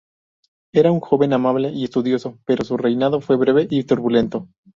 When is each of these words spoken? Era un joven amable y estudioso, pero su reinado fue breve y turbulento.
Era 0.73 0.91
un 0.91 0.99
joven 0.99 1.31
amable 1.31 1.69
y 1.71 1.83
estudioso, 1.83 2.39
pero 2.47 2.65
su 2.65 2.75
reinado 2.75 3.21
fue 3.21 3.37
breve 3.37 3.67
y 3.69 3.83
turbulento. 3.83 4.47